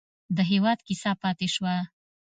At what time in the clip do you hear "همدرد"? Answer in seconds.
0.49-0.79